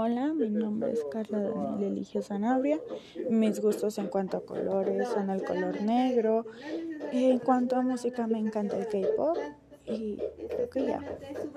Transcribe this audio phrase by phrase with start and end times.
[0.00, 2.78] Hola, mi nombre es Carla Daniel Eligio Sanabria.
[3.30, 6.46] Mis gustos en cuanto a colores son el color negro.
[7.10, 9.36] En cuanto a música me encanta el K-pop
[9.86, 10.18] y
[10.50, 11.00] creo que ya.